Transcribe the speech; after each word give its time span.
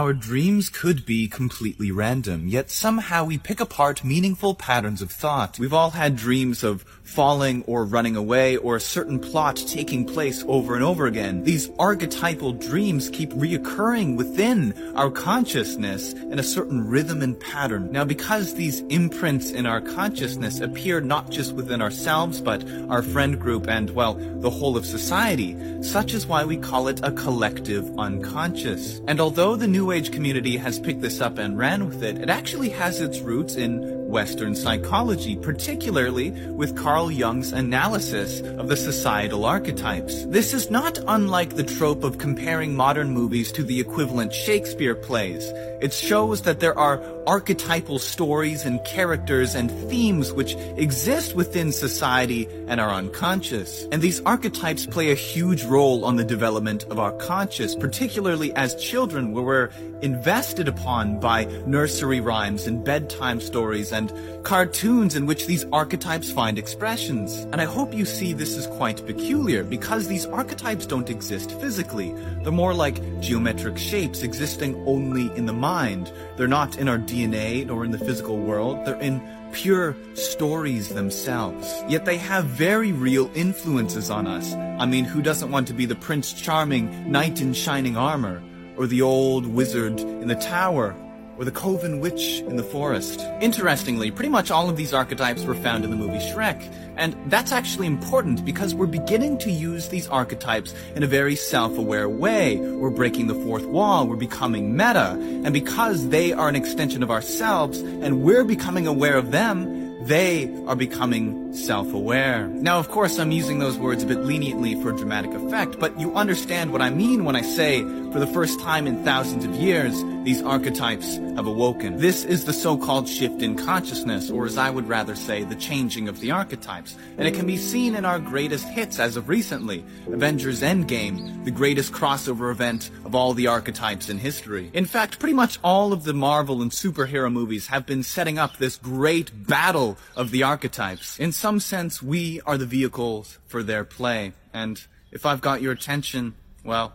Our 0.00 0.14
dreams 0.14 0.70
could 0.70 1.04
be 1.04 1.28
completely 1.28 1.92
random, 1.92 2.48
yet 2.48 2.70
somehow 2.70 3.24
we 3.24 3.36
pick 3.36 3.60
apart 3.60 4.02
meaningful 4.02 4.54
patterns 4.54 5.02
of 5.02 5.10
thought. 5.10 5.58
We've 5.58 5.74
all 5.74 5.90
had 5.90 6.16
dreams 6.16 6.64
of 6.64 6.86
falling 7.02 7.64
or 7.66 7.84
running 7.84 8.16
away 8.16 8.56
or 8.56 8.76
a 8.76 8.80
certain 8.80 9.18
plot 9.18 9.56
taking 9.56 10.06
place 10.06 10.42
over 10.48 10.74
and 10.74 10.82
over 10.82 11.04
again. 11.04 11.44
These 11.44 11.68
archetypal 11.78 12.52
dreams 12.54 13.10
keep 13.10 13.30
reoccurring 13.32 14.16
within 14.16 14.72
our 14.96 15.10
consciousness 15.10 16.14
in 16.14 16.38
a 16.38 16.42
certain 16.42 16.88
rhythm 16.88 17.20
and 17.20 17.38
pattern. 17.38 17.92
Now, 17.92 18.04
because 18.04 18.54
these 18.54 18.80
imprints 18.82 19.50
in 19.50 19.66
our 19.66 19.82
consciousness 19.82 20.60
appear 20.60 21.02
not 21.02 21.28
just 21.30 21.52
within 21.52 21.82
ourselves, 21.82 22.40
but 22.40 22.64
our 22.88 23.02
friend 23.02 23.38
group 23.38 23.68
and, 23.68 23.90
well, 23.90 24.14
the 24.14 24.48
whole 24.48 24.78
of 24.78 24.86
society, 24.86 25.82
such 25.82 26.14
is 26.14 26.26
why 26.26 26.46
we 26.46 26.56
call 26.56 26.88
it 26.88 27.00
a 27.02 27.12
collective 27.12 27.86
unconscious. 27.98 29.02
And 29.06 29.20
although 29.20 29.56
the 29.56 29.66
New 29.66 29.89
Age 29.92 30.12
community 30.12 30.56
has 30.56 30.78
picked 30.78 31.00
this 31.00 31.20
up 31.20 31.38
and 31.38 31.58
ran 31.58 31.86
with 31.86 32.02
it, 32.02 32.18
it 32.18 32.30
actually 32.30 32.70
has 32.70 33.00
its 33.00 33.20
roots 33.20 33.56
in 33.56 33.99
Western 34.10 34.54
psychology, 34.54 35.36
particularly 35.36 36.30
with 36.30 36.76
Carl 36.76 37.10
Jung's 37.10 37.52
analysis 37.52 38.40
of 38.40 38.68
the 38.68 38.76
societal 38.76 39.44
archetypes. 39.44 40.24
This 40.26 40.52
is 40.52 40.70
not 40.70 40.98
unlike 41.06 41.56
the 41.56 41.64
trope 41.64 42.04
of 42.04 42.18
comparing 42.18 42.74
modern 42.74 43.10
movies 43.10 43.52
to 43.52 43.62
the 43.62 43.80
equivalent 43.80 44.32
Shakespeare 44.32 44.94
plays. 44.94 45.46
It 45.80 45.92
shows 45.92 46.42
that 46.42 46.60
there 46.60 46.78
are 46.78 47.02
archetypal 47.26 47.98
stories 47.98 48.64
and 48.64 48.84
characters 48.84 49.54
and 49.54 49.70
themes 49.88 50.32
which 50.32 50.54
exist 50.76 51.34
within 51.34 51.72
society 51.72 52.48
and 52.66 52.80
are 52.80 52.90
unconscious. 52.90 53.86
And 53.92 54.02
these 54.02 54.20
archetypes 54.22 54.86
play 54.86 55.10
a 55.10 55.14
huge 55.14 55.64
role 55.64 56.04
on 56.04 56.16
the 56.16 56.24
development 56.24 56.84
of 56.84 56.98
our 56.98 57.12
conscious, 57.12 57.74
particularly 57.74 58.52
as 58.54 58.74
children 58.74 59.32
where 59.32 59.44
we're 59.44 59.70
invested 60.02 60.68
upon 60.68 61.20
by 61.20 61.44
nursery 61.66 62.20
rhymes 62.20 62.66
and 62.66 62.84
bedtime 62.84 63.40
stories 63.40 63.92
and 63.92 63.99
cartoons 64.42 65.16
in 65.16 65.26
which 65.26 65.46
these 65.46 65.64
archetypes 65.72 66.30
find 66.30 66.58
expressions. 66.58 67.38
And 67.52 67.60
I 67.60 67.64
hope 67.64 67.92
you 67.92 68.04
see 68.04 68.32
this 68.32 68.56
is 68.56 68.66
quite 68.66 69.04
peculiar 69.06 69.64
because 69.64 70.08
these 70.08 70.26
archetypes 70.26 70.86
don't 70.86 71.10
exist 71.10 71.52
physically. 71.60 72.14
They're 72.42 72.52
more 72.52 72.74
like 72.74 73.20
geometric 73.20 73.76
shapes 73.76 74.22
existing 74.22 74.76
only 74.86 75.26
in 75.36 75.46
the 75.46 75.52
mind. 75.52 76.12
They're 76.36 76.48
not 76.48 76.78
in 76.78 76.88
our 76.88 76.98
DNA 76.98 77.66
nor 77.66 77.84
in 77.84 77.90
the 77.90 77.98
physical 77.98 78.38
world. 78.38 78.84
They're 78.86 79.00
in 79.00 79.20
pure 79.52 79.96
stories 80.14 80.88
themselves. 80.88 81.82
Yet 81.88 82.04
they 82.04 82.16
have 82.18 82.44
very 82.44 82.92
real 82.92 83.30
influences 83.34 84.10
on 84.10 84.26
us. 84.26 84.54
I 84.54 84.86
mean, 84.86 85.04
who 85.04 85.22
doesn't 85.22 85.50
want 85.50 85.66
to 85.68 85.74
be 85.74 85.86
the 85.86 85.96
Prince 85.96 86.32
Charming 86.32 87.10
knight 87.10 87.40
in 87.40 87.52
shining 87.52 87.96
armor? 87.96 88.42
Or 88.76 88.86
the 88.86 89.02
old 89.02 89.46
wizard 89.46 90.00
in 90.00 90.28
the 90.28 90.36
tower? 90.36 90.94
Or 91.40 91.44
the 91.46 91.50
coven 91.50 92.00
witch 92.00 92.40
in 92.40 92.56
the 92.56 92.62
forest? 92.62 93.18
Interestingly, 93.40 94.10
pretty 94.10 94.28
much 94.28 94.50
all 94.50 94.68
of 94.68 94.76
these 94.76 94.92
archetypes 94.92 95.42
were 95.44 95.54
found 95.54 95.84
in 95.84 95.90
the 95.90 95.96
movie 95.96 96.18
Shrek. 96.18 96.70
And 96.98 97.16
that's 97.28 97.50
actually 97.50 97.86
important 97.86 98.44
because 98.44 98.74
we're 98.74 98.84
beginning 98.84 99.38
to 99.38 99.50
use 99.50 99.88
these 99.88 100.06
archetypes 100.08 100.74
in 100.94 101.02
a 101.02 101.06
very 101.06 101.34
self-aware 101.34 102.10
way. 102.10 102.58
We're 102.58 102.90
breaking 102.90 103.28
the 103.28 103.34
fourth 103.36 103.64
wall, 103.64 104.06
we're 104.06 104.16
becoming 104.16 104.76
meta. 104.76 105.16
And 105.18 105.54
because 105.54 106.10
they 106.10 106.34
are 106.34 106.50
an 106.50 106.56
extension 106.56 107.02
of 107.02 107.10
ourselves 107.10 107.78
and 107.80 108.20
we're 108.20 108.44
becoming 108.44 108.86
aware 108.86 109.16
of 109.16 109.30
them, 109.30 110.04
they 110.04 110.54
are 110.66 110.76
becoming 110.76 111.49
self-aware. 111.52 112.48
Now, 112.48 112.78
of 112.78 112.88
course, 112.88 113.18
I'm 113.18 113.32
using 113.32 113.58
those 113.58 113.78
words 113.78 114.02
a 114.02 114.06
bit 114.06 114.18
leniently 114.20 114.80
for 114.82 114.92
dramatic 114.92 115.32
effect, 115.32 115.78
but 115.78 115.98
you 115.98 116.14
understand 116.14 116.72
what 116.72 116.82
I 116.82 116.90
mean 116.90 117.24
when 117.24 117.36
I 117.36 117.42
say, 117.42 117.82
for 118.12 118.18
the 118.18 118.26
first 118.26 118.60
time 118.60 118.86
in 118.86 119.04
thousands 119.04 119.44
of 119.44 119.54
years, 119.54 119.94
these 120.24 120.42
archetypes 120.42 121.16
have 121.16 121.46
awoken. 121.46 121.96
This 121.96 122.24
is 122.24 122.44
the 122.44 122.52
so-called 122.52 123.08
shift 123.08 123.40
in 123.40 123.56
consciousness, 123.56 124.30
or 124.30 124.44
as 124.44 124.58
I 124.58 124.68
would 124.68 124.86
rather 124.86 125.16
say, 125.16 125.44
the 125.44 125.54
changing 125.54 126.08
of 126.08 126.20
the 126.20 126.30
archetypes. 126.30 126.96
And 127.16 127.26
it 127.26 127.34
can 127.34 127.46
be 127.46 127.56
seen 127.56 127.94
in 127.94 128.04
our 128.04 128.18
greatest 128.18 128.66
hits 128.68 128.98
as 128.98 129.16
of 129.16 129.28
recently, 129.28 129.84
Avengers 130.08 130.60
Endgame, 130.60 131.44
the 131.44 131.50
greatest 131.50 131.92
crossover 131.92 132.50
event 132.50 132.90
of 133.04 133.14
all 133.14 133.32
the 133.32 133.46
archetypes 133.46 134.10
in 134.10 134.18
history. 134.18 134.70
In 134.74 134.84
fact, 134.84 135.18
pretty 135.18 135.34
much 135.34 135.58
all 135.64 135.92
of 135.92 136.04
the 136.04 136.12
Marvel 136.12 136.60
and 136.60 136.70
superhero 136.70 137.32
movies 137.32 137.68
have 137.68 137.86
been 137.86 138.02
setting 138.02 138.38
up 138.38 138.58
this 138.58 138.76
great 138.76 139.46
battle 139.46 139.96
of 140.16 140.30
the 140.30 140.42
archetypes. 140.42 141.18
In 141.18 141.32
some 141.40 141.58
sense, 141.58 142.02
we 142.02 142.38
are 142.42 142.58
the 142.58 142.66
vehicles 142.66 143.38
for 143.46 143.62
their 143.62 143.82
play. 143.82 144.34
And 144.52 144.78
if 145.10 145.24
I've 145.24 145.40
got 145.40 145.62
your 145.62 145.72
attention, 145.72 146.34
well, 146.64 146.92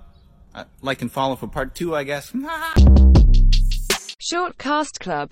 I 0.53 0.66
like 0.81 1.01
and 1.01 1.11
follow 1.11 1.35
for 1.35 1.47
part 1.47 1.73
two, 1.73 1.95
I 1.95 2.03
guess. 2.03 2.31
Short 4.19 4.57
Cast 4.59 5.00
Club 5.00 5.23